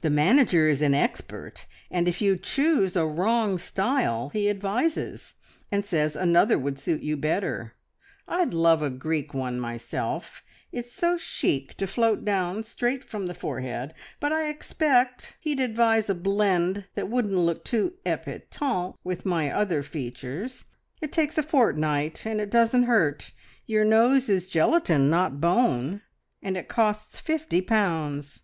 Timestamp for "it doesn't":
22.40-22.84